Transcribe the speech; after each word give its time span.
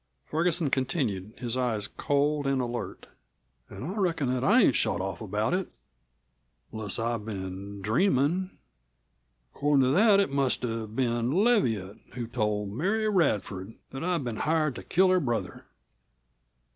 Ferguson 0.25 0.71
continued, 0.71 1.31
his 1.37 1.55
eyes 1.55 1.87
cold 1.87 2.47
and 2.47 2.59
alert. 2.59 3.05
"An' 3.69 3.83
I 3.83 3.97
reckon 3.97 4.29
that 4.33 4.43
I 4.43 4.63
ain't 4.63 4.75
shot 4.75 4.99
off 4.99 5.21
about 5.21 5.53
it 5.53 5.71
unless 6.71 6.97
I've 6.97 7.23
been 7.23 7.81
dreamin'. 7.83 8.57
Accordin' 9.53 9.83
to 9.85 9.91
that 9.91 10.19
it 10.19 10.31
must 10.31 10.63
have 10.63 10.95
been 10.95 11.29
Leviatt 11.29 11.97
who 12.15 12.25
told 12.25 12.69
Mary 12.71 13.07
Radford 13.09 13.75
that 13.91 14.03
I'd 14.03 14.23
been 14.23 14.37
hired 14.37 14.73
to 14.77 14.83
kill 14.83 15.09
her 15.09 15.19
brother." 15.19 15.67